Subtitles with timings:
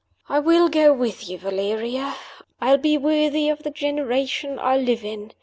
[0.27, 2.15] I'll go with you, Valeria;
[2.59, 5.33] I'll be worthy of the generation I live in.